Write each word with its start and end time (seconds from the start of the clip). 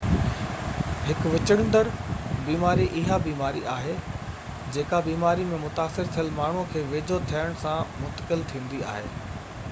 هڪ 1.07 1.31
وچڙندڙ 1.33 1.81
بيماري 2.47 2.87
اها 3.01 3.19
بيماري 3.25 3.61
آهي 3.73 3.93
جيڪا 4.77 5.01
بيماري 5.09 5.45
۾ 5.51 5.59
متاثر 5.65 6.09
ٿيل 6.15 6.33
ماڻهو 6.39 6.63
جي 6.73 6.83
ويجهو 6.95 7.19
ٿيڻ 7.33 7.53
سان 7.65 7.93
منتقل 7.99 8.43
ٿيندي 8.53 8.81
آهي 8.95 9.13